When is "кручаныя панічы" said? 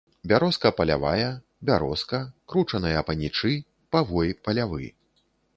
2.53-3.53